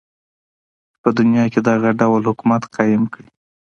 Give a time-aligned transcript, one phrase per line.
[0.91, 3.29] چی په دنیا کی دغه ډول حکومت قایم کړی.